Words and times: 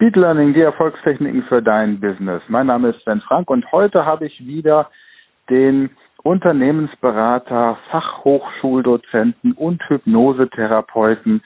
Speed 0.00 0.14
Learning, 0.14 0.54
die 0.54 0.60
Erfolgstechniken 0.60 1.42
für 1.48 1.60
dein 1.60 1.98
Business. 1.98 2.40
Mein 2.46 2.68
Name 2.68 2.90
ist 2.90 3.02
Sven 3.02 3.20
Frank 3.20 3.50
und 3.50 3.72
heute 3.72 4.06
habe 4.06 4.26
ich 4.26 4.46
wieder 4.46 4.88
den 5.50 5.90
Unternehmensberater, 6.22 7.76
Fachhochschuldozenten 7.90 9.54
und 9.54 9.82
Hypnosetherapeuten 9.88 11.42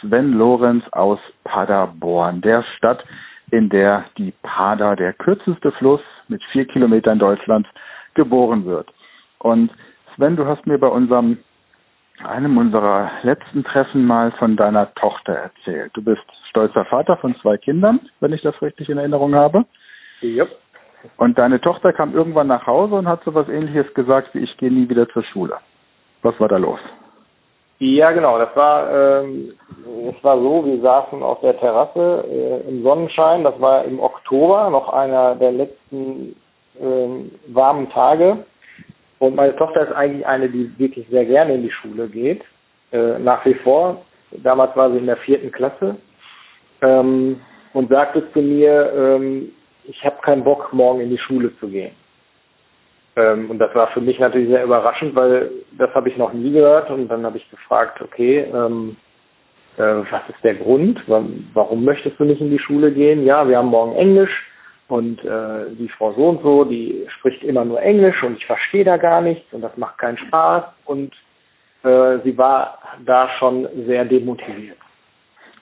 Sven 0.00 0.32
Lorenz 0.32 0.82
aus 0.90 1.20
Paderborn, 1.44 2.40
der 2.40 2.64
Stadt, 2.76 3.04
in 3.52 3.68
der 3.68 4.06
die 4.18 4.34
Pader, 4.42 4.96
der 4.96 5.12
kürzeste 5.12 5.70
Fluss 5.70 6.00
mit 6.26 6.42
vier 6.50 6.66
Kilometern 6.66 7.20
Deutschlands, 7.20 7.68
geboren 8.14 8.64
wird. 8.64 8.92
Und 9.38 9.70
Sven, 10.16 10.34
du 10.34 10.44
hast 10.44 10.66
mir 10.66 10.78
bei 10.78 10.88
unserem 10.88 11.38
einem 12.24 12.56
unserer 12.58 13.10
letzten 13.22 13.64
Treffen 13.64 14.06
mal 14.06 14.32
von 14.32 14.56
deiner 14.56 14.92
Tochter 14.94 15.34
erzählt. 15.34 15.90
Du 15.94 16.02
bist 16.02 16.22
stolzer 16.50 16.84
Vater 16.84 17.16
von 17.16 17.34
zwei 17.36 17.56
Kindern, 17.56 18.00
wenn 18.20 18.32
ich 18.32 18.42
das 18.42 18.60
richtig 18.62 18.88
in 18.88 18.98
Erinnerung 18.98 19.34
habe. 19.34 19.64
Ja. 20.20 20.46
Und 21.16 21.38
deine 21.38 21.60
Tochter 21.60 21.92
kam 21.92 22.14
irgendwann 22.14 22.46
nach 22.46 22.66
Hause 22.66 22.94
und 22.94 23.08
hat 23.08 23.24
so 23.24 23.34
was 23.34 23.48
ähnliches 23.48 23.92
gesagt 23.94 24.34
wie 24.34 24.40
ich 24.40 24.56
gehe 24.56 24.70
nie 24.70 24.88
wieder 24.88 25.08
zur 25.08 25.24
Schule. 25.24 25.56
Was 26.22 26.38
war 26.38 26.48
da 26.48 26.56
los? 26.56 26.78
Ja, 27.78 28.12
genau. 28.12 28.38
Das 28.38 28.54
war, 28.54 29.22
ähm, 29.22 29.54
es 30.08 30.22
war 30.22 30.38
so, 30.38 30.64
wir 30.64 30.80
saßen 30.80 31.20
auf 31.20 31.40
der 31.40 31.58
Terrasse 31.58 32.24
äh, 32.30 32.68
im 32.68 32.84
Sonnenschein. 32.84 33.42
Das 33.42 33.60
war 33.60 33.84
im 33.84 33.98
Oktober, 33.98 34.70
noch 34.70 34.88
einer 34.92 35.34
der 35.34 35.50
letzten 35.50 36.36
ähm, 36.80 37.32
warmen 37.48 37.90
Tage. 37.90 38.44
Und 39.22 39.36
meine 39.36 39.54
Tochter 39.54 39.82
ist 39.82 39.92
eigentlich 39.92 40.26
eine, 40.26 40.48
die 40.48 40.76
wirklich 40.80 41.06
sehr 41.08 41.24
gerne 41.24 41.54
in 41.54 41.62
die 41.62 41.70
Schule 41.70 42.08
geht. 42.08 42.42
Äh, 42.90 43.20
nach 43.20 43.44
wie 43.44 43.54
vor. 43.54 44.04
Damals 44.32 44.74
war 44.76 44.90
sie 44.90 44.98
in 44.98 45.06
der 45.06 45.16
vierten 45.18 45.52
Klasse. 45.52 45.94
Ähm, 46.80 47.40
und 47.72 47.88
sagte 47.88 48.24
zu 48.32 48.42
mir, 48.42 48.92
ähm, 48.92 49.52
ich 49.84 50.04
habe 50.04 50.16
keinen 50.22 50.42
Bock, 50.42 50.72
morgen 50.72 51.00
in 51.00 51.10
die 51.10 51.18
Schule 51.18 51.56
zu 51.60 51.68
gehen. 51.68 51.92
Ähm, 53.14 53.48
und 53.48 53.60
das 53.60 53.72
war 53.76 53.86
für 53.92 54.00
mich 54.00 54.18
natürlich 54.18 54.48
sehr 54.48 54.64
überraschend, 54.64 55.14
weil 55.14 55.52
das 55.78 55.94
habe 55.94 56.08
ich 56.08 56.16
noch 56.16 56.32
nie 56.32 56.50
gehört. 56.50 56.90
Und 56.90 57.06
dann 57.06 57.24
habe 57.24 57.36
ich 57.36 57.48
gefragt, 57.48 58.02
okay, 58.02 58.44
ähm, 58.52 58.96
äh, 59.76 60.02
was 60.10 60.28
ist 60.30 60.42
der 60.42 60.56
Grund? 60.56 61.00
Warum 61.06 61.84
möchtest 61.84 62.18
du 62.18 62.24
nicht 62.24 62.40
in 62.40 62.50
die 62.50 62.58
Schule 62.58 62.90
gehen? 62.90 63.24
Ja, 63.24 63.46
wir 63.46 63.58
haben 63.58 63.68
morgen 63.68 63.94
Englisch. 63.94 64.51
Und 64.88 65.24
äh, 65.24 65.74
die 65.78 65.88
Frau 65.88 66.12
so 66.12 66.28
und 66.28 66.42
so, 66.42 66.64
die 66.64 67.06
spricht 67.18 67.42
immer 67.44 67.64
nur 67.64 67.80
Englisch 67.80 68.22
und 68.22 68.36
ich 68.36 68.46
verstehe 68.46 68.84
da 68.84 68.98
gar 68.98 69.22
nichts 69.22 69.50
und 69.52 69.62
das 69.62 69.76
macht 69.76 69.98
keinen 69.98 70.18
Spaß. 70.18 70.64
Und 70.84 71.14
äh, 71.82 72.18
sie 72.24 72.36
war 72.36 72.78
da 73.04 73.28
schon 73.38 73.68
sehr 73.86 74.04
demotiviert. 74.04 74.76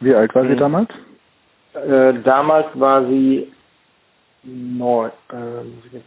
Wie 0.01 0.15
alt 0.15 0.35
war 0.35 0.43
sie 0.43 0.55
mhm. 0.55 0.59
damals? 0.59 0.89
Äh, 1.75 2.15
damals 2.25 2.67
war 2.75 3.07
sie 3.07 3.53
neun, 4.43 5.11
äh, 5.31 5.99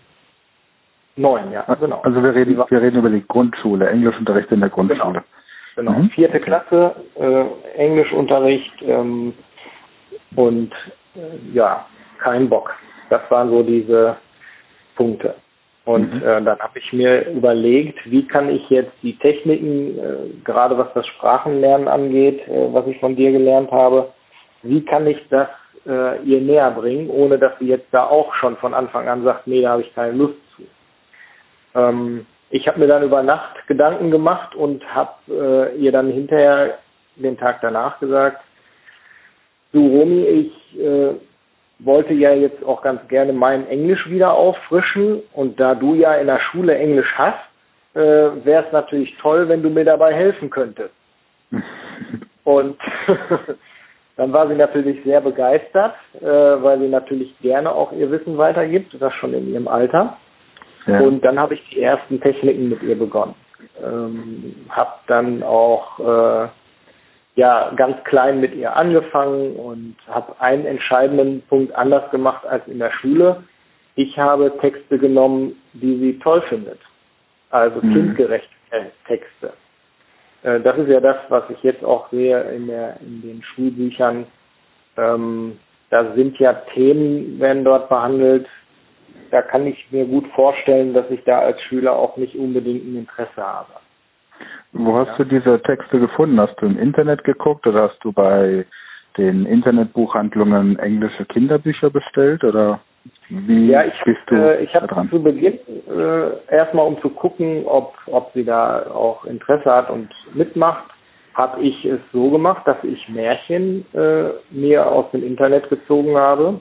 neun, 1.15 1.51
ja, 1.51 1.61
genau. 1.75 2.01
Also 2.01 2.21
wir 2.21 2.35
reden, 2.35 2.57
wir 2.57 2.81
reden 2.81 2.97
über 2.97 3.09
die 3.09 3.25
Grundschule, 3.27 3.89
Englischunterricht 3.89 4.51
in 4.51 4.59
der 4.59 4.69
Grundschule. 4.69 5.23
Genau, 5.75 5.91
genau. 5.91 5.91
Mhm. 5.91 6.09
vierte 6.09 6.39
Klasse, 6.39 6.95
äh, 7.15 7.45
Englischunterricht 7.77 8.81
ähm, 8.81 9.33
und 10.35 10.73
äh, 11.15 11.53
ja, 11.53 11.85
kein 12.19 12.49
Bock. 12.49 12.75
Das 13.13 13.29
waren 13.29 13.51
so 13.51 13.61
diese 13.61 14.17
Punkte. 14.95 15.35
Und 15.85 16.11
mhm. 16.11 16.23
äh, 16.23 16.41
dann 16.41 16.57
habe 16.59 16.79
ich 16.79 16.91
mir 16.93 17.27
überlegt, 17.29 17.99
wie 18.09 18.25
kann 18.25 18.49
ich 18.49 18.67
jetzt 18.71 18.93
die 19.03 19.15
Techniken, 19.19 19.99
äh, 19.99 20.15
gerade 20.43 20.75
was 20.79 20.87
das 20.95 21.05
Sprachenlernen 21.05 21.87
angeht, 21.87 22.47
äh, 22.47 22.73
was 22.73 22.87
ich 22.87 22.99
von 22.99 23.15
dir 23.15 23.31
gelernt 23.31 23.69
habe, 23.71 24.09
wie 24.63 24.83
kann 24.83 25.05
ich 25.05 25.17
das 25.29 25.49
äh, 25.85 26.23
ihr 26.23 26.41
näher 26.41 26.71
bringen, 26.71 27.07
ohne 27.09 27.37
dass 27.37 27.51
sie 27.59 27.67
jetzt 27.67 27.87
da 27.91 28.05
auch 28.05 28.33
schon 28.35 28.57
von 28.57 28.73
Anfang 28.73 29.07
an 29.07 29.23
sagt, 29.23 29.45
nee, 29.45 29.61
da 29.61 29.71
habe 29.71 29.83
ich 29.83 29.93
keine 29.93 30.13
Lust 30.13 30.39
zu. 30.55 30.63
Ähm, 31.75 32.25
ich 32.49 32.67
habe 32.67 32.79
mir 32.79 32.87
dann 32.87 33.03
über 33.03 33.21
Nacht 33.21 33.67
Gedanken 33.67 34.09
gemacht 34.09 34.55
und 34.55 34.83
habe 34.95 35.11
äh, 35.29 35.77
ihr 35.77 35.91
dann 35.91 36.09
hinterher 36.11 36.79
den 37.17 37.37
Tag 37.37 37.59
danach 37.61 37.99
gesagt, 37.99 38.41
du 39.71 39.85
Romy, 39.85 40.23
ich 40.23 40.79
äh, 40.79 41.13
wollte 41.79 42.13
ja 42.13 42.33
jetzt 42.33 42.63
auch 42.63 42.81
ganz 42.81 43.05
gerne 43.07 43.33
mein 43.33 43.67
Englisch 43.67 44.09
wieder 44.09 44.33
auffrischen 44.33 45.21
und 45.33 45.59
da 45.59 45.75
du 45.75 45.95
ja 45.95 46.15
in 46.15 46.27
der 46.27 46.39
Schule 46.39 46.75
Englisch 46.75 47.11
hast, 47.15 47.39
äh, 47.95 47.99
wäre 47.99 48.65
es 48.65 48.71
natürlich 48.71 49.15
toll, 49.21 49.47
wenn 49.49 49.61
du 49.61 49.69
mir 49.69 49.85
dabei 49.85 50.13
helfen 50.13 50.49
könntest. 50.49 50.93
und 52.43 52.77
dann 54.17 54.33
war 54.33 54.47
sie 54.47 54.55
natürlich 54.55 55.03
sehr 55.03 55.21
begeistert, 55.21 55.95
äh, 56.21 56.25
weil 56.25 56.79
sie 56.79 56.87
natürlich 56.87 57.37
gerne 57.39 57.71
auch 57.71 57.91
ihr 57.91 58.09
Wissen 58.11 58.37
weitergibt, 58.37 58.95
das 58.99 59.13
schon 59.13 59.33
in 59.33 59.51
ihrem 59.51 59.67
Alter. 59.67 60.17
Ja. 60.87 60.99
Und 60.99 61.21
dann 61.21 61.39
habe 61.39 61.53
ich 61.55 61.69
die 61.69 61.81
ersten 61.81 62.19
Techniken 62.19 62.69
mit 62.69 62.83
ihr 62.83 62.97
begonnen. 62.97 63.35
Ähm, 63.81 64.55
habe 64.69 64.91
dann 65.07 65.41
auch 65.43 65.99
äh, 65.99 66.47
ja 67.35 67.71
ganz 67.75 68.03
klein 68.03 68.39
mit 68.39 68.53
ihr 68.55 68.75
angefangen 68.75 69.55
und 69.55 69.95
habe 70.07 70.39
einen 70.39 70.65
entscheidenden 70.65 71.41
Punkt 71.43 71.73
anders 71.75 72.09
gemacht 72.11 72.45
als 72.45 72.67
in 72.67 72.79
der 72.79 72.91
Schule. 72.91 73.43
Ich 73.95 74.17
habe 74.17 74.57
Texte 74.59 74.97
genommen, 74.97 75.55
die 75.73 75.97
sie 75.99 76.19
toll 76.19 76.41
findet. 76.49 76.79
Also 77.49 77.79
mhm. 77.81 77.93
kindgerechte 77.93 78.49
Texte. 79.07 79.53
Äh, 80.43 80.59
das 80.61 80.77
ist 80.77 80.89
ja 80.89 80.99
das, 80.99 81.17
was 81.29 81.43
ich 81.49 81.61
jetzt 81.63 81.83
auch 81.83 82.09
sehe 82.09 82.39
in, 82.51 82.67
der, 82.67 82.97
in 83.01 83.21
den 83.21 83.43
Schulbüchern. 83.43 84.25
Ähm, 84.97 85.59
da 85.89 86.13
sind 86.15 86.37
ja 86.39 86.53
Themen, 86.73 87.39
werden 87.39 87.63
dort 87.63 87.89
behandelt. 87.89 88.47
Da 89.31 89.41
kann 89.41 89.67
ich 89.67 89.91
mir 89.91 90.05
gut 90.05 90.27
vorstellen, 90.35 90.93
dass 90.93 91.09
ich 91.09 91.23
da 91.23 91.39
als 91.39 91.61
Schüler 91.63 91.93
auch 91.93 92.17
nicht 92.17 92.35
unbedingt 92.35 92.83
ein 92.85 92.97
Interesse 92.97 93.41
habe. 93.41 93.73
Wo 94.73 94.97
hast 94.97 95.17
ja. 95.17 95.17
du 95.17 95.25
diese 95.25 95.61
Texte 95.61 95.99
gefunden? 95.99 96.39
Hast 96.39 96.55
du 96.61 96.65
im 96.65 96.79
Internet 96.79 97.23
geguckt 97.23 97.67
oder 97.67 97.83
hast 97.83 98.03
du 98.03 98.11
bei 98.11 98.65
den 99.17 99.45
Internetbuchhandlungen 99.45 100.79
englische 100.79 101.25
Kinderbücher 101.25 101.89
bestellt 101.89 102.43
oder 102.43 102.79
wie 103.29 103.67
ja, 103.67 103.83
ich, 103.83 103.93
bist 104.05 104.19
du 104.27 104.35
äh, 104.35 104.63
ich 104.63 104.73
habe 104.75 105.07
zu 105.09 105.21
Beginn 105.21 105.59
äh, 105.89 106.53
erstmal 106.53 106.87
um 106.87 106.99
zu 107.01 107.09
gucken, 107.09 107.63
ob 107.65 107.95
ob 108.07 108.31
sie 108.33 108.45
da 108.45 108.87
auch 108.87 109.25
Interesse 109.25 109.69
hat 109.69 109.89
und 109.89 110.09
mitmacht, 110.33 110.85
habe 111.33 111.61
ich 111.61 111.83
es 111.85 111.99
so 112.11 112.29
gemacht, 112.29 112.65
dass 112.65 112.77
ich 112.83 113.09
Märchen 113.09 113.85
äh, 113.93 114.29
mir 114.51 114.87
aus 114.87 115.11
dem 115.11 115.23
Internet 115.23 115.69
gezogen 115.69 116.15
habe 116.15 116.59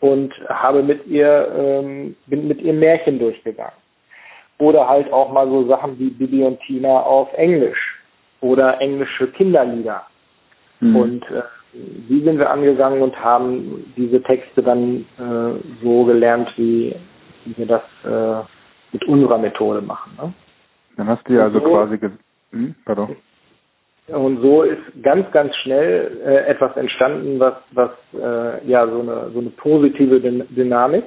und 0.00 0.34
habe 0.48 0.82
mit 0.82 1.06
ihr 1.06 1.48
ähm, 1.56 2.16
bin 2.26 2.46
mit 2.46 2.60
ihr 2.60 2.74
Märchen 2.74 3.18
durchgegangen. 3.18 3.77
Oder 4.58 4.88
halt 4.88 5.12
auch 5.12 5.32
mal 5.32 5.46
so 5.48 5.66
Sachen 5.66 5.98
wie 5.98 6.10
Bibi 6.10 6.42
und 6.42 6.60
Tina 6.60 7.00
auf 7.00 7.32
Englisch 7.34 7.98
oder 8.40 8.80
englische 8.80 9.28
Kinderlieder. 9.28 10.02
Mhm. 10.80 10.96
Und 10.96 11.30
äh, 11.30 11.42
die 11.72 12.22
sind 12.22 12.38
wir 12.38 12.50
angegangen 12.50 13.02
und 13.02 13.18
haben 13.22 13.92
diese 13.96 14.22
Texte 14.22 14.62
dann 14.62 15.04
äh, 15.18 15.60
so 15.82 16.04
gelernt, 16.04 16.50
wie, 16.56 16.94
wie 17.44 17.56
wir 17.56 17.66
das 17.66 17.82
äh, 18.04 18.44
mit 18.92 19.04
unserer 19.04 19.38
Methode 19.38 19.80
machen. 19.80 20.12
Ne? 20.20 20.32
Dann 20.96 21.08
hast 21.08 21.28
du 21.28 21.34
ja 21.34 21.44
also 21.44 21.60
so, 21.60 21.66
quasi 21.66 21.98
hm, 22.50 22.74
pardon. 22.84 23.16
Und 24.08 24.40
so 24.40 24.62
ist 24.62 24.80
ganz, 25.02 25.30
ganz 25.32 25.54
schnell 25.56 26.18
äh, 26.24 26.46
etwas 26.46 26.74
entstanden, 26.76 27.38
was, 27.38 27.54
was 27.72 27.90
äh, 28.14 28.66
ja 28.66 28.86
so 28.86 29.00
eine 29.00 29.30
so 29.32 29.40
eine 29.40 29.50
positive 29.50 30.18
Dynamik, 30.20 31.04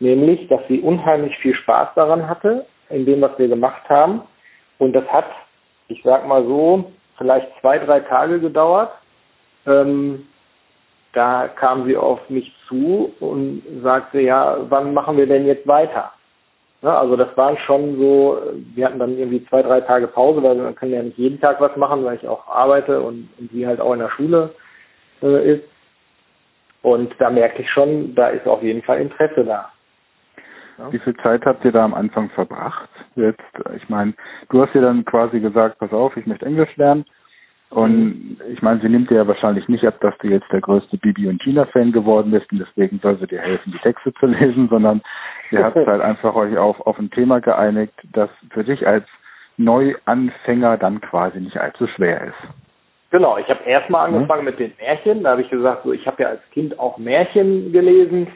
nämlich, 0.00 0.48
dass 0.48 0.62
sie 0.68 0.80
unheimlich 0.80 1.36
viel 1.38 1.54
Spaß 1.54 1.90
daran 1.94 2.26
hatte, 2.26 2.64
in 2.90 3.06
dem, 3.06 3.20
was 3.20 3.38
wir 3.38 3.48
gemacht 3.48 3.88
haben. 3.88 4.22
Und 4.78 4.92
das 4.92 5.04
hat, 5.08 5.26
ich 5.88 6.02
sag 6.04 6.26
mal 6.26 6.44
so, 6.44 6.92
vielleicht 7.16 7.48
zwei, 7.60 7.78
drei 7.78 8.00
Tage 8.00 8.40
gedauert. 8.40 8.92
Ähm, 9.66 10.26
da 11.12 11.48
kam 11.48 11.86
sie 11.86 11.96
auf 11.96 12.20
mich 12.28 12.52
zu 12.68 13.12
und 13.20 13.62
sagte, 13.82 14.20
ja, 14.20 14.58
wann 14.68 14.94
machen 14.94 15.16
wir 15.16 15.26
denn 15.26 15.46
jetzt 15.46 15.66
weiter? 15.66 16.12
Ja, 16.82 17.00
also 17.00 17.16
das 17.16 17.36
waren 17.36 17.58
schon 17.58 17.98
so, 17.98 18.40
wir 18.74 18.86
hatten 18.86 19.00
dann 19.00 19.18
irgendwie 19.18 19.44
zwei, 19.46 19.62
drei 19.62 19.80
Tage 19.80 20.06
Pause, 20.06 20.42
weil 20.42 20.54
man 20.54 20.76
kann 20.76 20.90
ja 20.90 21.02
nicht 21.02 21.18
jeden 21.18 21.40
Tag 21.40 21.60
was 21.60 21.76
machen, 21.76 22.04
weil 22.04 22.16
ich 22.16 22.28
auch 22.28 22.46
arbeite 22.46 23.00
und, 23.02 23.28
und 23.38 23.50
sie 23.50 23.66
halt 23.66 23.80
auch 23.80 23.94
in 23.94 23.98
der 23.98 24.10
Schule 24.10 24.54
äh, 25.22 25.54
ist. 25.54 25.64
Und 26.82 27.12
da 27.18 27.30
merkte 27.30 27.62
ich 27.62 27.70
schon, 27.70 28.14
da 28.14 28.28
ist 28.28 28.46
auf 28.46 28.62
jeden 28.62 28.82
Fall 28.82 29.00
Interesse 29.00 29.44
da. 29.44 29.72
Ja. 30.78 30.92
Wie 30.92 30.98
viel 30.98 31.16
Zeit 31.16 31.44
habt 31.44 31.64
ihr 31.64 31.72
da 31.72 31.84
am 31.84 31.94
Anfang 31.94 32.30
verbracht? 32.30 32.88
Jetzt, 33.16 33.42
ich 33.76 33.88
meine, 33.88 34.14
du 34.48 34.62
hast 34.62 34.74
dir 34.74 34.82
dann 34.82 35.04
quasi 35.04 35.40
gesagt, 35.40 35.78
pass 35.78 35.92
auf, 35.92 36.16
ich 36.16 36.26
möchte 36.26 36.46
Englisch 36.46 36.74
lernen. 36.76 37.04
Und 37.70 38.38
ich 38.50 38.62
meine, 38.62 38.80
sie 38.80 38.88
nimmt 38.88 39.10
dir 39.10 39.16
ja 39.16 39.28
wahrscheinlich 39.28 39.68
nicht 39.68 39.84
ab, 39.84 40.00
dass 40.00 40.16
du 40.18 40.28
jetzt 40.28 40.50
der 40.50 40.62
größte 40.62 40.96
Bibi 40.96 41.28
und 41.28 41.42
Tina-Fan 41.42 41.92
geworden 41.92 42.30
bist 42.30 42.50
und 42.50 42.60
deswegen 42.60 42.98
soll 43.00 43.18
sie 43.18 43.26
dir 43.26 43.40
helfen, 43.40 43.72
die 43.72 43.78
Texte 43.78 44.14
zu 44.14 44.26
lesen, 44.26 44.68
sondern 44.70 45.02
ihr 45.50 45.64
habt 45.64 45.76
halt 45.76 46.00
einfach 46.00 46.34
euch 46.34 46.56
auf, 46.56 46.80
auf 46.86 46.98
ein 46.98 47.10
Thema 47.10 47.40
geeinigt, 47.40 47.92
das 48.12 48.30
für 48.52 48.64
dich 48.64 48.86
als 48.86 49.04
Neuanfänger 49.58 50.78
dann 50.78 51.00
quasi 51.02 51.40
nicht 51.40 51.58
allzu 51.58 51.86
schwer 51.88 52.22
ist. 52.28 52.54
Genau, 53.10 53.36
ich 53.36 53.48
habe 53.48 53.64
erstmal 53.64 54.06
angefangen 54.06 54.42
mhm. 54.42 54.50
mit 54.50 54.58
den 54.58 54.72
Märchen. 54.78 55.24
Da 55.24 55.32
habe 55.32 55.42
ich 55.42 55.50
gesagt, 55.50 55.82
so 55.84 55.92
ich 55.92 56.06
habe 56.06 56.22
ja 56.22 56.28
als 56.30 56.50
Kind 56.52 56.78
auch 56.78 56.96
Märchen 56.96 57.72
gelesen 57.72 58.28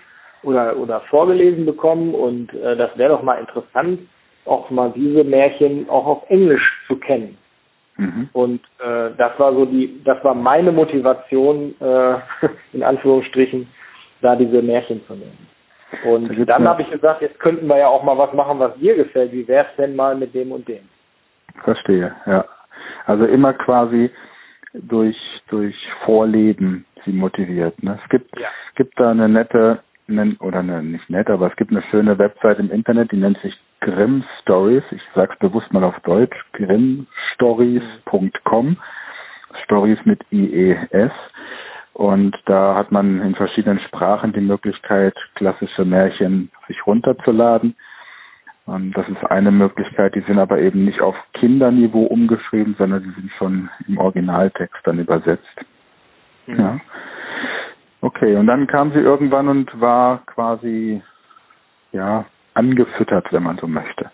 oder 0.42 0.76
oder 0.76 1.00
vorgelesen 1.02 1.66
bekommen 1.66 2.14
und 2.14 2.52
äh, 2.54 2.76
das 2.76 2.96
wäre 2.96 3.10
doch 3.10 3.22
mal 3.22 3.38
interessant, 3.38 4.00
auch 4.44 4.70
mal 4.70 4.92
diese 4.94 5.24
Märchen 5.24 5.88
auch 5.88 6.06
auf 6.06 6.22
Englisch 6.30 6.84
zu 6.86 6.96
kennen. 6.96 7.38
Mhm. 7.96 8.28
Und 8.32 8.60
äh, 8.78 9.10
das 9.16 9.38
war 9.38 9.52
so 9.52 9.64
die, 9.64 10.02
das 10.04 10.22
war 10.24 10.34
meine 10.34 10.72
Motivation, 10.72 11.74
äh, 11.80 12.14
in 12.72 12.82
Anführungsstrichen, 12.82 13.68
da 14.20 14.36
diese 14.36 14.62
Märchen 14.62 15.04
zu 15.06 15.14
nehmen. 15.14 15.46
Und 16.04 16.48
dann 16.48 16.66
habe 16.66 16.82
ich 16.82 16.90
gesagt, 16.90 17.20
jetzt 17.20 17.38
könnten 17.38 17.66
wir 17.66 17.76
ja 17.76 17.88
auch 17.88 18.02
mal 18.02 18.16
was 18.16 18.32
machen, 18.32 18.58
was 18.58 18.74
dir 18.76 18.96
gefällt. 18.96 19.30
Wie 19.32 19.46
wär's 19.46 19.66
denn 19.76 19.94
mal 19.94 20.16
mit 20.16 20.34
dem 20.34 20.50
und 20.50 20.66
dem? 20.66 20.88
Verstehe, 21.64 22.14
ja. 22.24 22.46
Also 23.04 23.26
immer 23.26 23.52
quasi 23.52 24.10
durch 24.72 25.16
durch 25.48 25.76
Vorleben 26.04 26.86
sie 27.04 27.12
motiviert. 27.12 27.82
Ne? 27.82 27.98
Es 28.02 28.08
gibt 28.08 28.38
ja. 28.40 28.48
gibt 28.76 28.98
da 28.98 29.10
eine 29.10 29.28
nette 29.28 29.80
oder 30.40 30.60
eine, 30.60 30.82
nicht 30.82 31.10
nett, 31.10 31.28
aber 31.30 31.48
es 31.48 31.56
gibt 31.56 31.70
eine 31.70 31.82
schöne 31.90 32.18
Website 32.18 32.58
im 32.58 32.70
Internet, 32.70 33.12
die 33.12 33.16
nennt 33.16 33.38
sich 33.38 33.54
Grimm 33.80 34.24
Stories. 34.40 34.82
Ich 34.90 35.00
sag's 35.14 35.38
bewusst 35.38 35.72
mal 35.72 35.84
auf 35.84 35.98
Deutsch, 36.00 36.36
grimmstories.com. 36.52 38.76
Stories 39.64 39.98
mit 40.04 40.20
IES. 40.30 41.12
Und 41.94 42.36
da 42.46 42.74
hat 42.74 42.90
man 42.90 43.20
in 43.20 43.34
verschiedenen 43.34 43.78
Sprachen 43.80 44.32
die 44.32 44.40
Möglichkeit, 44.40 45.14
klassische 45.34 45.84
Märchen 45.84 46.50
sich 46.66 46.86
runterzuladen. 46.86 47.76
Und 48.64 48.96
das 48.96 49.06
ist 49.08 49.22
eine 49.24 49.50
Möglichkeit, 49.50 50.14
die 50.14 50.20
sind 50.20 50.38
aber 50.38 50.60
eben 50.60 50.84
nicht 50.84 51.02
auf 51.02 51.16
Kinderniveau 51.34 52.04
umgeschrieben, 52.04 52.76
sondern 52.78 53.02
die 53.02 53.10
sind 53.20 53.32
schon 53.36 53.68
im 53.88 53.98
Originaltext 53.98 54.78
dann 54.84 55.00
übersetzt. 55.00 55.64
Mhm. 56.46 56.58
Ja. 56.58 56.80
Okay, 58.02 58.34
und 58.34 58.48
dann 58.48 58.66
kam 58.66 58.92
sie 58.92 58.98
irgendwann 58.98 59.48
und 59.48 59.80
war 59.80 60.22
quasi, 60.26 61.00
ja, 61.92 62.24
angefüttert, 62.54 63.32
wenn 63.32 63.44
man 63.44 63.58
so 63.58 63.68
möchte. 63.68 64.10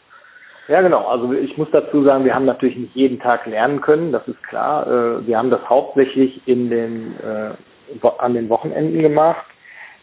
Ja, 0.69 0.83
genau. 0.83 1.07
Also 1.07 1.33
ich 1.33 1.57
muss 1.57 1.69
dazu 1.73 2.05
sagen, 2.05 2.27
wir 2.27 2.35
haben 2.35 2.45
natürlich 2.45 2.77
nicht 2.77 2.95
jeden 2.95 3.19
Tag 3.19 3.47
lernen 3.47 3.81
können, 3.81 4.13
das 4.13 4.29
ist 4.29 4.43
klar. 4.45 4.87
Äh, 4.87 5.27
wir 5.27 5.39
haben 5.39 5.51
das 5.51 5.67
hauptsächlich 5.67 6.47
in 6.47 6.69
den, 6.69 7.15
äh, 7.21 8.07
an 8.19 8.35
den 8.35 8.51
Wochenenden 8.51 9.01
gemacht. 9.01 9.47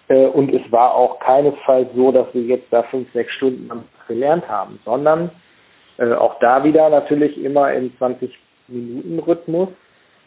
Äh, 0.07 0.25
und 0.25 0.51
es 0.51 0.71
war 0.71 0.95
auch 0.95 1.19
keinesfalls 1.19 1.89
so, 1.95 2.11
dass 2.11 2.33
wir 2.33 2.41
jetzt 2.41 2.73
da 2.73 2.81
fünf, 2.83 3.11
sechs 3.13 3.31
Stunden 3.33 3.69
gelernt 4.07 4.47
haben, 4.49 4.79
sondern 4.83 5.31
auch 5.97 6.37
da 6.39 6.61
wieder 6.65 6.89
natürlich 6.89 7.41
immer 7.41 7.71
im 7.71 7.89
20-Minuten-Rhythmus. 7.97 9.69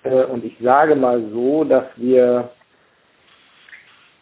Und 0.02 0.42
ich 0.42 0.56
sage 0.62 0.96
mal 0.96 1.22
so, 1.30 1.64
dass 1.64 1.84
wir 1.96 2.48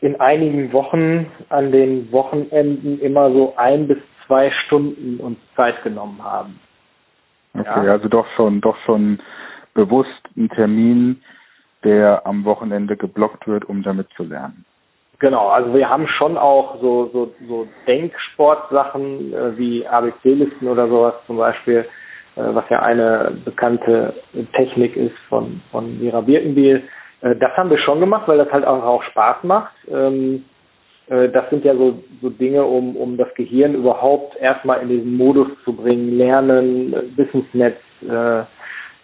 in 0.00 0.20
einigen 0.20 0.72
Wochen 0.72 1.26
an 1.48 1.72
den 1.72 2.10
Wochenenden 2.12 3.00
immer 3.00 3.30
so 3.32 3.54
ein 3.56 3.88
bis 3.88 3.98
zwei 4.26 4.50
Stunden 4.66 5.18
uns 5.18 5.38
Zeit 5.54 5.82
genommen 5.82 6.22
haben. 6.22 6.60
Okay, 7.54 7.86
ja. 7.86 7.92
also 7.92 8.08
doch 8.08 8.26
schon, 8.36 8.60
doch 8.60 8.76
schon 8.84 9.18
bewusst 9.74 10.10
ein 10.36 10.48
Termin, 10.50 11.22
der 11.84 12.26
am 12.26 12.44
Wochenende 12.44 12.96
geblockt 12.96 13.46
wird, 13.46 13.64
um 13.64 13.82
damit 13.82 14.08
zu 14.16 14.24
lernen. 14.24 14.64
Genau, 15.18 15.48
also 15.48 15.72
wir 15.72 15.88
haben 15.88 16.06
schon 16.08 16.36
auch 16.36 16.78
so, 16.80 17.08
so, 17.12 17.32
so 17.48 17.66
Denksportsachen 17.86 19.32
äh, 19.32 19.56
wie 19.56 19.86
ABC-Listen 19.86 20.68
oder 20.68 20.88
sowas 20.88 21.14
zum 21.26 21.38
Beispiel, 21.38 21.86
äh, 22.36 22.42
was 22.42 22.68
ja 22.68 22.82
eine 22.82 23.38
bekannte 23.44 24.14
Technik 24.52 24.94
ist 24.94 25.16
von, 25.30 25.62
von 25.70 25.98
Mira 25.98 26.20
Birkenbiel. 26.20 26.82
Äh, 27.20 27.36
das 27.36 27.56
haben 27.56 27.70
wir 27.70 27.78
schon 27.78 28.00
gemacht, 28.00 28.26
weil 28.26 28.38
das 28.38 28.50
halt 28.50 28.64
auch, 28.64 28.82
auch 28.82 29.02
Spaß 29.04 29.44
macht. 29.44 29.72
Ähm, 29.90 30.44
äh, 31.08 31.28
das 31.28 31.48
sind 31.50 31.64
ja 31.64 31.74
so, 31.74 32.02
so 32.20 32.30
Dinge, 32.30 32.64
um, 32.64 32.96
um 32.96 33.16
das 33.16 33.32
Gehirn 33.34 33.74
überhaupt 33.74 34.36
erstmal 34.36 34.80
in 34.82 34.88
diesen 34.88 35.16
Modus 35.16 35.48
zu 35.64 35.72
bringen, 35.74 36.16
lernen, 36.16 36.94
Wissensnetz 37.16 37.78
äh, 38.08 38.42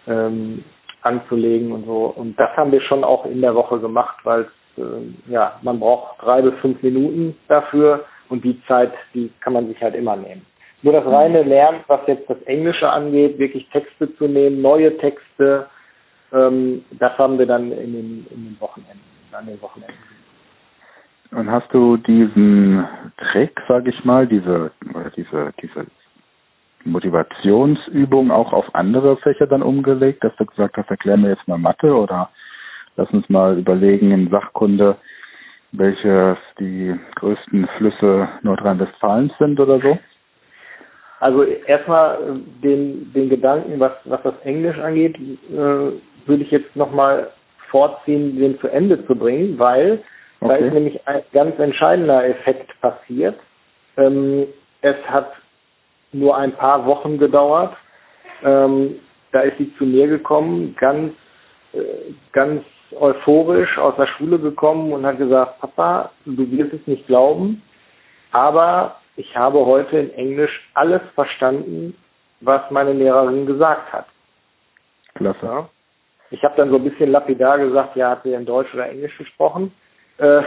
ähm, 0.07 0.63
anzulegen 1.01 1.71
und 1.71 1.85
so. 1.85 2.13
Und 2.15 2.39
das 2.39 2.55
haben 2.55 2.71
wir 2.71 2.81
schon 2.81 3.03
auch 3.03 3.25
in 3.25 3.41
der 3.41 3.55
Woche 3.55 3.79
gemacht, 3.79 4.17
weil 4.23 4.47
äh, 4.77 5.31
ja, 5.31 5.59
man 5.61 5.79
braucht 5.79 6.21
drei 6.21 6.41
bis 6.41 6.53
fünf 6.61 6.81
Minuten 6.81 7.37
dafür 7.47 8.05
und 8.29 8.43
die 8.43 8.61
Zeit, 8.67 8.91
die 9.13 9.31
kann 9.41 9.53
man 9.53 9.67
sich 9.67 9.81
halt 9.81 9.95
immer 9.95 10.15
nehmen. 10.15 10.45
Nur 10.81 10.93
das 10.93 11.05
reine 11.05 11.43
Lernen, 11.43 11.79
was 11.87 12.01
jetzt 12.07 12.29
das 12.29 12.41
Englische 12.43 12.89
angeht, 12.89 13.39
wirklich 13.39 13.69
Texte 13.69 14.13
zu 14.15 14.27
nehmen, 14.27 14.61
neue 14.61 14.97
Texte, 14.97 15.67
ähm, 16.33 16.83
das 16.91 17.17
haben 17.17 17.37
wir 17.37 17.45
dann 17.45 17.71
in 17.71 17.93
den, 17.93 18.27
in 18.31 18.45
den 18.45 18.57
Wochenenden, 18.59 18.99
an 19.31 19.45
den 19.45 19.61
Wochenenden. 19.61 19.95
Und 21.31 21.49
hast 21.49 21.73
du 21.73 21.97
diesen 21.97 22.85
Trick, 23.17 23.59
sage 23.67 23.89
ich 23.89 24.05
mal, 24.05 24.27
diese 24.27 24.71
oder 24.93 25.09
diese 25.15 25.51
diese 25.61 25.87
Motivationsübung 26.85 28.31
auch 28.31 28.53
auf 28.53 28.65
andere 28.73 29.17
Fächer 29.17 29.47
dann 29.47 29.63
umgelegt, 29.63 30.23
dass 30.23 30.35
du 30.35 30.45
gesagt 30.45 30.77
hast, 30.77 30.89
erklär 30.89 31.17
mir 31.17 31.29
jetzt 31.29 31.47
mal 31.47 31.57
Mathe 31.57 31.95
oder 31.95 32.29
lass 32.97 33.09
uns 33.11 33.27
mal 33.29 33.57
überlegen 33.57 34.11
in 34.11 34.29
Sachkunde, 34.29 34.97
welche 35.71 36.37
die 36.59 36.93
größten 37.15 37.67
Flüsse 37.77 38.27
Nordrhein-Westfalens 38.43 39.33
sind 39.39 39.59
oder 39.59 39.79
so? 39.79 39.97
Also 41.19 41.43
erstmal 41.43 42.19
den, 42.61 43.11
den 43.13 43.29
Gedanken, 43.29 43.79
was, 43.79 43.93
was 44.03 44.21
das 44.23 44.33
Englisch 44.43 44.77
angeht, 44.77 45.17
äh, 45.17 45.91
würde 46.27 46.43
ich 46.43 46.51
jetzt 46.51 46.75
nochmal 46.75 47.31
vorziehen, 47.69 48.39
den 48.39 48.59
zu 48.59 48.67
Ende 48.67 49.05
zu 49.05 49.15
bringen, 49.15 49.57
weil 49.57 50.03
okay. 50.39 50.49
da 50.49 50.65
ist 50.65 50.73
nämlich 50.73 51.07
ein 51.07 51.23
ganz 51.33 51.57
entscheidender 51.59 52.25
Effekt 52.25 52.79
passiert. 52.81 53.39
Ähm, 53.97 54.47
es 54.81 54.95
hat 55.07 55.31
nur 56.11 56.37
ein 56.37 56.51
paar 56.53 56.85
Wochen 56.85 57.17
gedauert. 57.17 57.75
Ähm, 58.43 58.99
da 59.31 59.41
ist 59.41 59.57
sie 59.57 59.73
zu 59.77 59.85
mir 59.85 60.07
gekommen, 60.07 60.75
ganz, 60.79 61.13
äh, 61.73 62.13
ganz 62.31 62.63
euphorisch 62.99 63.77
aus 63.77 63.95
der 63.95 64.07
Schule 64.07 64.37
gekommen 64.37 64.93
und 64.93 65.05
hat 65.05 65.17
gesagt, 65.17 65.59
Papa, 65.59 66.11
du 66.25 66.49
wirst 66.51 66.73
es 66.73 66.85
nicht 66.85 67.07
glauben, 67.07 67.63
aber 68.31 68.97
ich 69.15 69.35
habe 69.35 69.65
heute 69.65 69.97
in 69.97 70.13
Englisch 70.13 70.69
alles 70.73 71.01
verstanden, 71.15 71.95
was 72.41 72.61
meine 72.71 72.93
Lehrerin 72.93 73.45
gesagt 73.45 73.91
hat. 73.91 74.05
Klasse. 75.15 75.45
Ja? 75.45 75.69
Ich 76.33 76.43
habe 76.43 76.55
dann 76.57 76.71
so 76.71 76.77
ein 76.77 76.83
bisschen 76.83 77.11
lapidar 77.11 77.59
gesagt, 77.59 77.95
ja, 77.95 78.09
hat 78.09 78.23
sie 78.23 78.33
in 78.33 78.45
Deutsch 78.45 78.73
oder 78.73 78.89
Englisch 78.89 79.15
gesprochen? 79.19 79.71
Äh, 80.17 80.41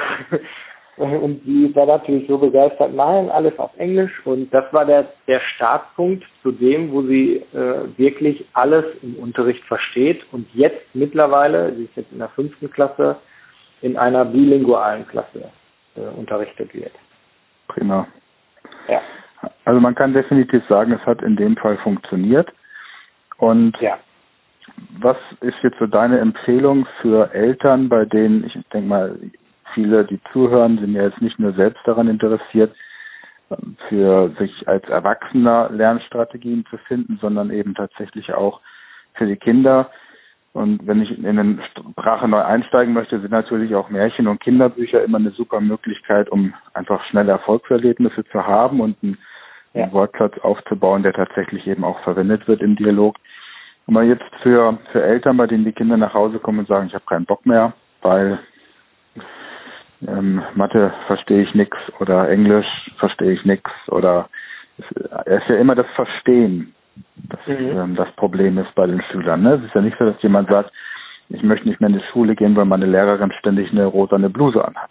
und 0.97 1.41
sie 1.45 1.73
war 1.77 1.87
natürlich 1.87 2.27
so 2.27 2.39
begeistert, 2.39 2.93
nein, 2.93 3.31
alles 3.31 3.57
auf 3.61 3.71
Englisch. 3.79 4.11
Und 4.27 4.53
das 4.53 4.65
war 4.73 4.85
der, 4.85 5.07
der 5.29 5.39
Startpunkt 5.55 6.25
zu 6.43 6.51
dem, 6.51 6.91
wo 6.91 7.03
sie 7.03 7.37
äh, 7.55 7.97
wirklich 7.97 8.45
alles 8.53 8.85
im 9.01 9.15
Unterricht 9.15 9.63
versteht 9.67 10.25
und 10.33 10.53
jetzt 10.55 10.83
mittlerweile, 10.93 11.73
sie 11.77 11.85
ist 11.85 11.95
jetzt 11.95 12.11
in 12.11 12.19
der 12.19 12.31
fünften 12.31 12.69
Klasse, 12.69 13.19
in 13.81 13.97
einer 13.97 14.25
bilingualen 14.25 15.07
Klasse 15.07 15.53
äh, 15.95 16.01
unterrichtet 16.01 16.75
wird. 16.75 16.93
Prima. 17.69 18.09
Ja. 18.89 19.01
Also 19.65 19.79
man 19.79 19.95
kann 19.95 20.15
definitiv 20.15 20.65
sagen, 20.69 20.91
es 20.91 21.07
hat 21.07 21.23
in 21.23 21.37
dem 21.37 21.57
Fall 21.57 21.77
funktioniert. 21.77 22.53
Und 23.39 23.77
ja 23.81 23.99
was 25.01 25.17
ist 25.41 25.57
jetzt 25.63 25.79
so 25.79 25.87
deine 25.87 26.19
Empfehlung 26.19 26.87
für 27.01 27.33
Eltern, 27.33 27.89
bei 27.89 28.05
denen, 28.05 28.45
ich 28.45 28.55
denke 28.73 28.89
mal, 28.89 29.19
viele, 29.75 30.05
die 30.05 30.21
zuhören, 30.33 30.79
sind 30.79 30.95
ja 30.95 31.03
jetzt 31.03 31.21
nicht 31.21 31.39
nur 31.39 31.53
selbst 31.53 31.81
daran 31.87 32.09
interessiert, 32.09 32.75
für 33.89 34.31
sich 34.39 34.67
als 34.67 34.89
Erwachsener 34.89 35.71
Lernstrategien 35.71 36.65
zu 36.69 36.79
finden, 36.79 37.19
sondern 37.21 37.51
eben 37.51 37.75
tatsächlich 37.75 38.35
auch 38.35 38.61
für 39.15 39.27
die 39.27 39.37
Kinder. 39.37 39.91
Und 40.53 40.87
wenn 40.87 41.03
ich 41.03 41.17
in 41.17 41.39
eine 41.39 41.59
Sprache 41.93 42.27
neu 42.27 42.43
einsteigen 42.43 42.95
möchte, 42.95 43.21
sind 43.21 43.31
natürlich 43.31 43.75
auch 43.75 43.91
Märchen 43.91 44.27
und 44.27 44.41
Kinderbücher 44.41 45.05
immer 45.05 45.19
eine 45.19 45.31
super 45.31 45.61
Möglichkeit, 45.61 46.31
um 46.31 46.55
einfach 46.73 47.05
schnelle 47.05 47.33
Erfolgserlebnisse 47.33 48.25
zu 48.25 48.47
haben 48.47 48.81
und 48.81 48.97
einen, 49.03 49.19
ja. 49.75 49.93
Wortplatz 49.93 50.39
aufzubauen, 50.39 51.03
der 51.03 51.13
tatsächlich 51.13 51.67
eben 51.67 51.85
auch 51.85 52.01
verwendet 52.01 52.49
wird 52.49 52.63
im 52.63 52.77
Dialog. 52.77 53.17
Und 53.87 53.95
mal 53.95 54.05
jetzt 54.05 54.25
für, 54.43 54.79
für 54.93 55.03
Eltern, 55.03 55.37
bei 55.37 55.47
denen 55.47 55.65
die 55.65 55.73
Kinder 55.73 55.97
nach 55.97 56.15
Hause 56.15 56.39
kommen 56.39 56.61
und 56.61 56.69
sagen, 56.69 56.89
ich 56.89 56.95
habe 56.95 57.05
keinen 57.07 57.27
Bock 57.27 57.47
mehr, 57.47 57.73
weil 58.03 58.39
ähm, 60.07 60.43
Mathe 60.55 60.93
verstehe 61.07 61.43
ich 61.43 61.55
nix 61.55 61.77
oder 62.01 62.29
Englisch 62.29 62.67
verstehe 62.99 63.33
ich 63.33 63.45
nix 63.45 63.71
oder 63.89 64.29
es 65.25 65.43
ist 65.43 65.49
ja 65.49 65.57
immer 65.57 65.75
das 65.75 65.87
Verstehen, 65.95 66.75
das 67.17 67.41
mhm. 67.47 67.79
ähm, 67.79 67.97
das 67.97 68.11
Problem 68.13 68.59
ist 68.59 68.75
bei 68.75 68.87
den 68.87 69.01
Schülern. 69.11 69.43
Ne? 69.43 69.55
Es 69.55 69.65
ist 69.65 69.75
ja 69.75 69.81
nicht 69.81 69.97
so, 69.99 70.05
dass 70.05 70.21
jemand 70.23 70.51
sagt, 70.51 70.71
ich 71.29 71.43
möchte 71.43 71.69
nicht 71.69 71.81
mehr 71.81 71.89
in 71.89 71.99
die 71.99 72.05
Schule 72.13 72.37
gehen, 72.37 72.55
weil 72.57 72.67
meine 72.67 72.87
Lehrerin 72.87 73.33
ständig 73.39 73.71
eine 73.71 73.87
rosane 73.87 74.31
Bluse 74.31 74.65
anhat. 74.65 74.91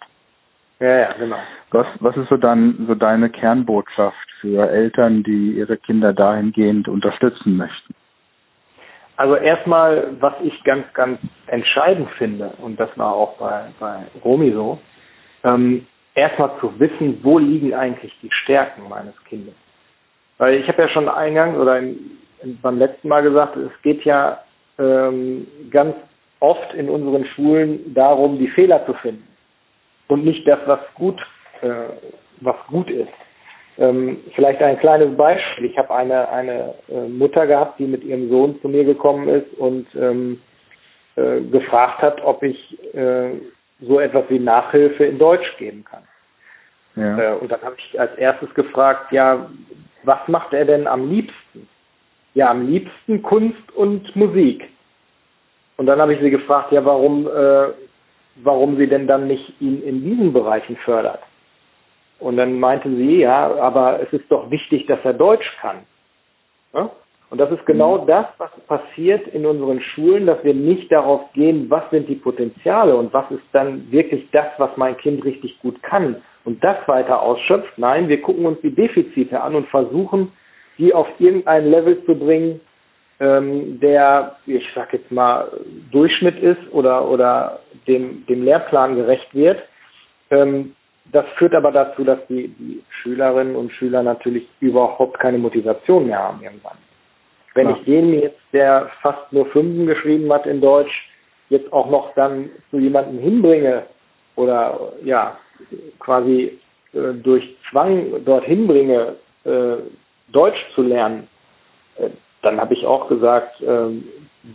Ja, 0.80 0.98
ja, 0.98 1.12
genau. 1.12 1.36
Was, 1.70 1.86
was 2.00 2.16
ist 2.16 2.28
so 2.28 2.36
dann 2.36 2.84
so 2.86 2.94
deine 2.94 3.30
Kernbotschaft 3.30 4.30
für 4.40 4.68
Eltern, 4.68 5.22
die 5.22 5.52
ihre 5.52 5.78
Kinder 5.78 6.12
dahingehend 6.12 6.88
unterstützen 6.88 7.56
möchten? 7.56 7.94
Also 9.16 9.36
erstmal, 9.36 10.20
was 10.20 10.34
ich 10.42 10.62
ganz, 10.64 10.84
ganz 10.92 11.18
entscheidend 11.46 12.10
finde, 12.18 12.52
und 12.58 12.78
das 12.78 12.90
war 12.96 13.14
auch 13.14 13.38
bei, 13.38 13.66
bei 13.80 14.04
Romy 14.24 14.52
so, 14.52 14.78
ähm, 15.42 15.86
erstmal 16.14 16.50
zu 16.60 16.78
wissen, 16.78 17.20
wo 17.22 17.38
liegen 17.38 17.74
eigentlich 17.74 18.12
die 18.22 18.30
Stärken 18.30 18.88
meines 18.88 19.14
Kindes. 19.24 19.54
Weil 20.38 20.56
ich 20.56 20.68
habe 20.68 20.82
ja 20.82 20.88
schon 20.88 21.08
eingangs 21.08 21.56
oder 21.58 21.78
in, 21.78 22.18
in, 22.42 22.60
beim 22.60 22.78
letzten 22.78 23.08
Mal 23.08 23.22
gesagt, 23.22 23.56
es 23.56 23.72
geht 23.82 24.04
ja 24.04 24.42
ähm, 24.78 25.46
ganz 25.70 25.94
oft 26.40 26.74
in 26.74 26.90
unseren 26.90 27.24
Schulen 27.26 27.94
darum, 27.94 28.38
die 28.38 28.48
Fehler 28.48 28.84
zu 28.84 28.92
finden 28.94 29.26
und 30.08 30.24
nicht 30.24 30.46
das, 30.46 30.58
was 30.66 30.80
gut, 30.94 31.18
äh, 31.62 31.88
was 32.40 32.56
gut 32.66 32.90
ist. 32.90 33.08
Ähm, 33.78 34.18
vielleicht 34.34 34.62
ein 34.62 34.78
kleines 34.78 35.16
Beispiel. 35.16 35.66
Ich 35.66 35.76
habe 35.76 35.94
eine, 35.94 36.28
eine 36.30 36.74
äh, 36.88 37.08
Mutter 37.08 37.46
gehabt, 37.46 37.78
die 37.78 37.86
mit 37.86 38.04
ihrem 38.04 38.30
Sohn 38.30 38.58
zu 38.62 38.68
mir 38.68 38.84
gekommen 38.84 39.28
ist 39.28 39.52
und 39.58 39.86
ähm, 39.94 40.40
äh, 41.16 41.40
gefragt 41.42 42.00
hat, 42.00 42.22
ob 42.24 42.42
ich 42.42 42.78
äh, 42.94 43.32
so 43.80 44.00
etwas 44.00 44.24
wie 44.28 44.38
Nachhilfe 44.38 45.04
in 45.04 45.18
Deutsch 45.18 45.56
geben 45.58 45.84
kann. 45.84 46.02
Ja. 46.96 47.18
Äh, 47.18 47.36
und 47.36 47.52
dann 47.52 47.60
habe 47.62 47.76
ich 47.78 48.00
als 48.00 48.16
erstes 48.16 48.52
gefragt, 48.54 49.12
ja, 49.12 49.50
was 50.04 50.26
macht 50.28 50.54
er 50.54 50.64
denn 50.64 50.86
am 50.86 51.10
liebsten? 51.10 51.68
Ja, 52.34 52.50
am 52.50 52.66
liebsten 52.66 53.22
Kunst 53.22 53.72
und 53.74 54.14
Musik. 54.16 54.68
Und 55.76 55.86
dann 55.86 56.00
habe 56.00 56.14
ich 56.14 56.20
sie 56.20 56.30
gefragt, 56.30 56.72
ja, 56.72 56.84
warum, 56.84 57.26
äh, 57.26 57.68
warum 58.36 58.76
sie 58.78 58.86
denn 58.86 59.06
dann 59.06 59.26
nicht 59.26 59.60
ihn 59.60 59.82
in 59.82 60.02
diesen 60.02 60.32
Bereichen 60.32 60.76
fördert. 60.76 61.20
Und 62.18 62.36
dann 62.36 62.58
meinte 62.58 62.88
sie, 62.88 63.18
ja, 63.20 63.54
aber 63.56 64.00
es 64.00 64.12
ist 64.12 64.30
doch 64.30 64.50
wichtig, 64.50 64.86
dass 64.86 64.98
er 65.04 65.12
Deutsch 65.12 65.46
kann. 65.60 65.78
Ja? 66.72 66.90
Und 67.28 67.38
das 67.38 67.50
ist 67.50 67.66
genau 67.66 68.02
mhm. 68.02 68.06
das, 68.06 68.26
was 68.38 68.50
passiert 68.68 69.26
in 69.28 69.44
unseren 69.46 69.80
Schulen, 69.80 70.26
dass 70.26 70.42
wir 70.44 70.54
nicht 70.54 70.90
darauf 70.92 71.32
gehen, 71.32 71.68
was 71.68 71.82
sind 71.90 72.08
die 72.08 72.14
Potenziale 72.14 72.96
und 72.96 73.12
was 73.12 73.30
ist 73.30 73.42
dann 73.52 73.90
wirklich 73.90 74.28
das, 74.30 74.46
was 74.58 74.76
mein 74.76 74.96
Kind 74.96 75.24
richtig 75.24 75.58
gut 75.60 75.82
kann 75.82 76.22
und 76.44 76.62
das 76.62 76.76
weiter 76.86 77.20
ausschöpft. 77.20 77.76
Nein, 77.76 78.08
wir 78.08 78.22
gucken 78.22 78.46
uns 78.46 78.60
die 78.60 78.74
Defizite 78.74 79.40
an 79.40 79.56
und 79.56 79.68
versuchen, 79.68 80.32
die 80.78 80.94
auf 80.94 81.08
irgendein 81.18 81.68
Level 81.68 82.04
zu 82.04 82.14
bringen, 82.14 82.60
ähm, 83.18 83.80
der, 83.80 84.36
ich 84.46 84.64
sag 84.74 84.92
jetzt 84.92 85.10
mal, 85.10 85.50
Durchschnitt 85.90 86.38
ist 86.38 86.72
oder, 86.72 87.08
oder 87.08 87.60
dem, 87.88 88.24
dem 88.26 88.44
Lehrplan 88.44 88.94
gerecht 88.94 89.34
wird. 89.34 89.58
Ähm, 90.30 90.76
das 91.12 91.26
führt 91.36 91.54
aber 91.54 91.70
dazu, 91.72 92.04
dass 92.04 92.18
die, 92.28 92.48
die 92.48 92.82
Schülerinnen 93.02 93.56
und 93.56 93.72
Schüler 93.72 94.02
natürlich 94.02 94.48
überhaupt 94.60 95.18
keine 95.18 95.38
Motivation 95.38 96.06
mehr 96.06 96.18
haben 96.18 96.42
irgendwann. 96.42 96.76
Wenn 97.54 97.68
ja. 97.68 97.76
ich 97.76 97.84
den 97.84 98.12
jetzt, 98.12 98.40
der 98.52 98.90
fast 99.00 99.32
nur 99.32 99.46
Fünfen 99.46 99.86
geschrieben 99.86 100.32
hat 100.32 100.46
in 100.46 100.60
Deutsch, 100.60 101.08
jetzt 101.48 101.72
auch 101.72 101.88
noch 101.90 102.12
dann 102.14 102.50
zu 102.70 102.78
jemandem 102.78 103.18
hinbringe 103.18 103.84
oder 104.34 104.92
ja, 105.04 105.38
quasi 106.00 106.58
äh, 106.92 107.14
durch 107.22 107.56
Zwang 107.70 108.24
dorthin 108.24 108.66
bringe, 108.66 109.16
äh, 109.44 109.76
Deutsch 110.32 110.58
zu 110.74 110.82
lernen, 110.82 111.28
äh, 111.96 112.10
dann 112.42 112.60
habe 112.60 112.74
ich 112.74 112.84
auch 112.84 113.08
gesagt, 113.08 113.62
ähm, 113.66 114.04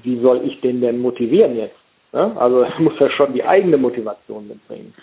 wie 0.03 0.19
soll 0.21 0.41
ich 0.45 0.59
den 0.61 0.81
denn 0.81 0.99
motivieren 0.99 1.55
jetzt? 1.55 1.75
Ne? 2.13 2.35
Also 2.37 2.65
muss 2.79 2.99
ja 2.99 3.09
schon 3.09 3.33
die 3.33 3.43
eigene 3.43 3.77
Motivation 3.77 4.47
mitbringen. 4.47 4.93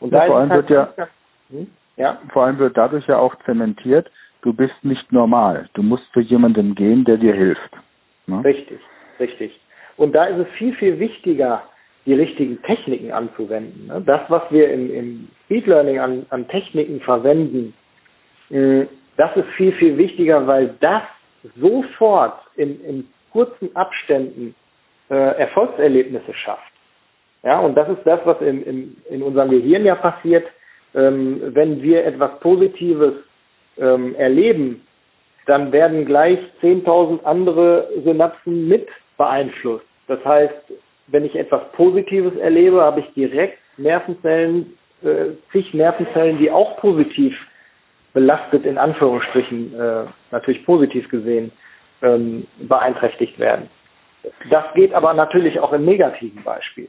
Und 0.00 0.12
ja, 0.12 0.26
vor 0.26 0.36
allem 0.38 0.50
halt 0.50 0.68
wird 0.68 0.96
ja, 0.96 1.08
hm? 1.50 1.66
ja, 1.96 2.20
vor 2.32 2.44
allem 2.44 2.58
wird 2.58 2.76
dadurch 2.76 3.06
ja 3.06 3.18
auch 3.18 3.34
zementiert, 3.44 4.10
du 4.42 4.52
bist 4.52 4.74
nicht 4.82 5.10
normal. 5.12 5.68
Du 5.74 5.82
musst 5.82 6.04
zu 6.12 6.20
jemandem 6.20 6.74
gehen, 6.74 7.04
der 7.04 7.16
dir 7.16 7.34
hilft. 7.34 7.70
Ne? 8.26 8.44
Richtig, 8.44 8.80
richtig. 9.18 9.60
Und 9.96 10.14
da 10.14 10.24
ist 10.24 10.46
es 10.46 10.48
viel, 10.56 10.74
viel 10.74 10.98
wichtiger, 10.98 11.62
die 12.04 12.14
richtigen 12.14 12.62
Techniken 12.62 13.10
anzuwenden. 13.12 13.86
Ne? 13.86 14.02
Das, 14.04 14.20
was 14.28 14.42
wir 14.50 14.70
im, 14.70 14.94
im 14.94 15.28
Speed 15.44 15.66
Learning 15.66 15.98
an, 15.98 16.26
an 16.30 16.46
Techniken 16.48 17.00
verwenden, 17.00 17.74
hm, 18.48 18.88
das 19.16 19.34
ist 19.36 19.48
viel, 19.56 19.72
viel 19.72 19.96
wichtiger, 19.96 20.46
weil 20.46 20.74
das 20.80 21.02
sofort 21.56 22.38
in, 22.56 22.80
in 22.84 23.08
kurzen 23.32 23.74
Abständen 23.74 24.54
äh, 25.10 25.14
Erfolgserlebnisse 25.14 26.34
schafft. 26.34 26.72
Ja, 27.46 27.60
und 27.60 27.76
das 27.76 27.88
ist 27.88 28.04
das, 28.04 28.18
was 28.24 28.40
in, 28.40 28.64
in, 28.64 28.96
in 29.08 29.22
unserem 29.22 29.50
Gehirn 29.50 29.84
ja 29.84 29.94
passiert. 29.94 30.48
Ähm, 30.96 31.40
wenn 31.54 31.80
wir 31.80 32.04
etwas 32.04 32.40
Positives 32.40 33.14
ähm, 33.78 34.16
erleben, 34.16 34.84
dann 35.46 35.70
werden 35.70 36.06
gleich 36.06 36.40
10.000 36.60 37.22
andere 37.22 37.88
Synapsen 38.04 38.66
mit 38.66 38.88
beeinflusst. 39.16 39.86
Das 40.08 40.24
heißt, 40.24 40.72
wenn 41.06 41.24
ich 41.24 41.36
etwas 41.36 41.62
Positives 41.74 42.36
erlebe, 42.36 42.82
habe 42.82 42.98
ich 42.98 43.14
direkt 43.14 43.58
Nervenzellen, 43.76 44.76
äh, 45.04 45.36
zig 45.52 45.72
Nervenzellen, 45.72 46.38
die 46.38 46.50
auch 46.50 46.76
positiv 46.78 47.32
belastet, 48.12 48.66
in 48.66 48.76
Anführungsstrichen, 48.76 49.72
äh, 49.72 50.04
natürlich 50.32 50.64
positiv 50.64 51.08
gesehen, 51.10 51.52
ähm, 52.02 52.48
beeinträchtigt 52.58 53.38
werden. 53.38 53.70
Das 54.50 54.64
geht 54.74 54.92
aber 54.92 55.14
natürlich 55.14 55.60
auch 55.60 55.72
im 55.72 55.84
negativen 55.84 56.42
Beispiel. 56.42 56.88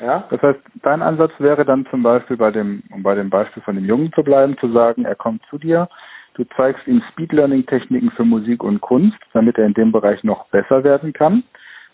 Ja? 0.00 0.24
Das 0.30 0.40
heißt, 0.42 0.60
dein 0.82 1.02
Ansatz 1.02 1.32
wäre 1.38 1.64
dann 1.64 1.86
zum 1.86 2.02
Beispiel 2.02 2.36
bei 2.36 2.50
dem, 2.50 2.82
um 2.92 3.02
bei 3.02 3.14
dem 3.14 3.30
Beispiel 3.30 3.62
von 3.62 3.74
dem 3.74 3.84
Jungen 3.84 4.12
zu 4.12 4.22
bleiben, 4.22 4.56
zu 4.58 4.70
sagen, 4.72 5.04
er 5.04 5.14
kommt 5.14 5.42
zu 5.50 5.58
dir, 5.58 5.88
du 6.34 6.44
zeigst 6.56 6.86
ihm 6.86 7.02
Speed 7.12 7.32
Learning 7.32 7.66
Techniken 7.66 8.10
für 8.12 8.24
Musik 8.24 8.62
und 8.62 8.80
Kunst, 8.80 9.18
damit 9.32 9.58
er 9.58 9.66
in 9.66 9.74
dem 9.74 9.92
Bereich 9.92 10.22
noch 10.24 10.46
besser 10.46 10.84
werden 10.84 11.12
kann. 11.12 11.42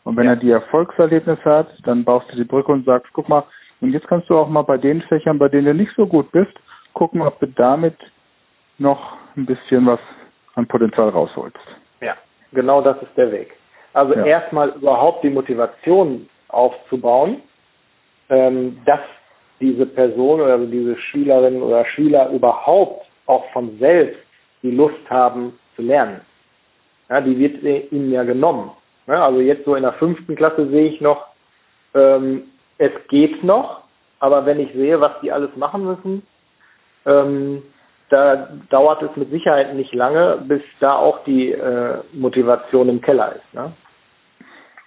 Und 0.05 0.17
wenn 0.17 0.27
ja. 0.27 0.33
er 0.33 0.37
die 0.37 0.51
Erfolgserlebnisse 0.51 1.45
hat, 1.45 1.69
dann 1.85 2.05
baust 2.05 2.31
du 2.31 2.37
die 2.37 2.45
Brücke 2.45 2.73
und 2.73 2.85
sagst, 2.85 3.11
guck 3.15 3.29
mal, 3.29 3.45
und 3.81 3.91
jetzt 3.91 4.07
kannst 4.07 4.29
du 4.31 4.37
auch 4.39 4.49
mal 4.49 4.63
bei 4.63 4.79
den 4.79 5.03
Fächern, 5.03 5.39
bei 5.39 5.49
denen 5.49 5.67
du 5.67 5.75
nicht 5.75 5.93
so 5.97 6.07
gut 6.07 6.31
bist, 6.33 6.53
gucken, 6.93 7.23
ob 7.23 7.41
du 7.41 7.47
damit 7.47 7.97
noch 8.79 9.17
ein 9.37 9.47
bisschen 9.47 9.87
was 9.87 10.01
an 10.55 10.67
Potenzial 10.67 11.09
rausholst. 11.09 11.59
Ja, 12.01 12.15
genau 12.53 12.81
das 12.81 13.01
ist 13.03 13.17
der 13.17 13.33
Weg. 13.33 13.55
Also 13.93 14.15
ja. 14.15 14.25
erstmal 14.25 14.71
überhaupt 14.71 15.25
die 15.25 15.31
Motivation 15.31 16.29
aufzubauen, 16.49 17.43
ähm, 18.29 18.79
dass 18.85 19.01
diese 19.61 19.87
Person 19.87 20.41
oder 20.41 20.59
diese 20.59 20.97
Schülerin 20.97 21.63
oder 21.63 21.85
Schüler 21.85 22.31
überhaupt 22.31 23.07
auch 23.27 23.45
von 23.53 23.79
selbst 23.79 24.21
die 24.63 24.71
Lust 24.71 25.09
haben 25.09 25.59
zu 25.77 25.83
lernen. 25.83 26.21
Ja, 27.09 27.21
die 27.21 27.39
wird 27.39 27.63
ihnen 27.93 28.13
ja 28.13 28.25
genommen. 28.25 28.71
Ja, 29.07 29.27
also 29.27 29.41
jetzt 29.41 29.65
so 29.65 29.75
in 29.75 29.83
der 29.83 29.93
fünften 29.95 30.35
Klasse 30.37 30.69
sehe 30.69 30.89
ich 30.89 31.01
noch, 31.01 31.27
ähm, 31.95 32.45
es 32.79 32.93
geht 33.09 33.45
noch, 33.45 33.83
aber 34.19 34.47
wenn 34.47 34.59
ich 34.59 34.73
sehe, 34.73 35.01
was 35.01 35.13
die 35.23 35.31
alles 35.31 35.55
machen 35.57 35.85
müssen, 35.85 36.23
ähm, 37.07 37.63
da 38.11 38.49
dauert 38.71 39.03
es 39.03 39.15
mit 39.17 39.31
Sicherheit 39.31 39.75
nicht 39.75 39.95
lange, 39.95 40.43
bis 40.47 40.63
da 40.81 40.97
auch 40.97 41.25
die 41.25 41.53
äh, 41.53 41.99
Motivation 42.13 42.89
im 42.89 43.01
Keller 43.01 43.37
ist. 43.37 43.55
Ne? 43.55 43.73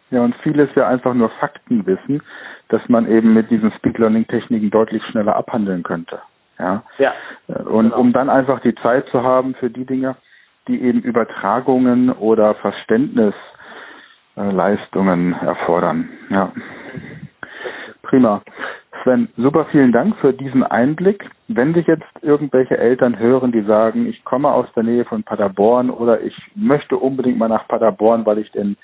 Ja, 0.10 0.22
und 0.22 0.36
vieles 0.38 0.70
ja 0.76 0.88
einfach 0.88 1.14
nur 1.14 1.30
Faktenwissen, 1.30 2.24
dass 2.70 2.82
man 2.88 3.06
eben 3.08 3.34
mit 3.34 3.50
diesen 3.50 3.74
Speed 3.74 3.98
Learning 3.98 4.26
Techniken 4.28 4.70
deutlich 4.70 5.04
schneller 5.06 5.36
abhandeln 5.36 5.84
könnte. 5.84 6.22
Ja. 6.60 6.84
ja 6.98 7.14
und 7.66 7.90
genau. 7.90 8.00
um 8.00 8.14
dann 8.14 8.30
einfach 8.30 8.62
die 8.62 8.76
Zeit 8.76 9.06
zu 9.10 9.24
haben 9.24 9.54
für 9.56 9.70
die 9.70 9.86
Dinge, 9.86 10.16
die 10.68 10.82
eben 10.82 11.02
Übertragungen 11.02 12.10
oder 12.12 12.56
Verständnisleistungen 12.56 15.34
erfordern. 15.34 16.10
Ja. 16.30 16.54
Prima. 18.02 18.42
Sven, 19.04 19.30
super 19.38 19.66
vielen 19.72 19.92
Dank 19.92 20.16
für 20.18 20.34
diesen 20.34 20.64
Einblick. 20.64 21.30
Wenn 21.48 21.74
dich 21.74 21.86
jetzt 21.88 22.06
irgendwelche 22.22 22.78
Eltern 22.78 23.18
hören, 23.20 23.52
die 23.52 23.62
sagen, 23.62 24.08
ich 24.08 24.24
komme 24.26 24.52
aus 24.52 24.68
der 24.76 24.84
Nähe 24.84 25.06
von 25.06 25.24
Paderborn 25.24 25.90
oder 25.90 26.22
ich 26.22 26.36
möchte 26.56 26.98
unbedingt 26.98 27.38
mal 27.38 27.48
nach 27.48 27.68
Paderborn, 27.68 28.26
weil 28.26 28.40
ich 28.40 28.52
den 28.52 28.76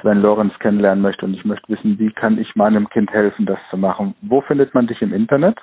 Sven 0.00 0.22
Lorenz 0.22 0.58
kennenlernen 0.58 1.02
möchte 1.02 1.26
und 1.26 1.34
ich 1.34 1.44
möchte 1.44 1.68
wissen, 1.68 1.98
wie 1.98 2.10
kann 2.10 2.38
ich 2.38 2.56
meinem 2.56 2.88
Kind 2.88 3.12
helfen, 3.12 3.44
das 3.46 3.58
zu 3.70 3.76
machen. 3.76 4.14
Wo 4.22 4.40
findet 4.40 4.74
man 4.74 4.86
dich 4.86 5.02
im 5.02 5.12
Internet? 5.12 5.58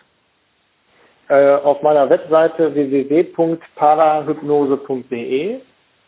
Äh, 1.28 1.56
auf 1.56 1.82
meiner 1.82 2.08
Webseite 2.10 2.74
www.parahypnose.de 2.74 5.60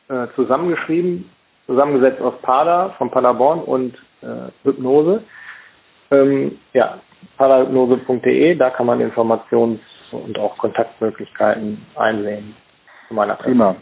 äh, 0.09 0.27
zusammengeschrieben, 0.35 1.29
zusammengesetzt 1.65 2.21
aus 2.21 2.33
Pada 2.41 2.89
von 2.97 3.09
Paderborn 3.09 3.59
und 3.59 3.95
äh, 4.21 4.51
Hypnose. 4.63 5.23
Ähm, 6.11 6.59
ja, 6.73 6.99
parahypnose.de, 7.37 8.55
da 8.55 8.69
kann 8.69 8.85
man 8.85 8.99
Informations- 8.99 9.79
und 10.11 10.37
auch 10.37 10.57
Kontaktmöglichkeiten 10.57 11.85
einsehen. 11.95 12.53
Prima. 13.07 13.77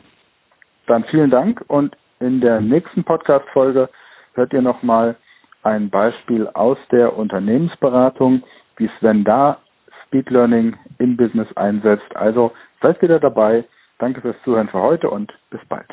Dann 0.87 1.03
vielen 1.05 1.31
Dank 1.31 1.63
und 1.67 1.95
in 2.19 2.41
der 2.41 2.61
nächsten 2.61 3.03
Podcast-Folge 3.03 3.89
hört 4.33 4.53
ihr 4.53 4.61
nochmal 4.61 5.15
ein 5.63 5.89
Beispiel 5.89 6.47
aus 6.47 6.77
der 6.91 7.15
Unternehmensberatung, 7.15 8.43
wie 8.77 8.89
Sven 8.99 9.23
da 9.23 9.59
Speed 10.05 10.29
Learning 10.29 10.75
im 10.97 11.17
Business 11.17 11.47
einsetzt. 11.55 12.15
Also 12.15 12.51
seid 12.81 13.01
wieder 13.01 13.19
dabei. 13.19 13.65
Danke 13.99 14.21
fürs 14.21 14.41
Zuhören 14.43 14.69
für 14.69 14.81
heute 14.81 15.09
und 15.09 15.31
bis 15.51 15.63
bald. 15.69 15.87